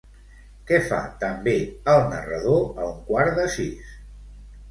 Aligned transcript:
Què 0.69 0.77
fa 0.85 1.01
també 1.23 1.53
el 1.93 2.01
narrador 2.13 2.65
a 2.85 2.87
un 2.93 2.97
quart 3.11 3.37
de 3.41 3.47
sis? 3.59 3.93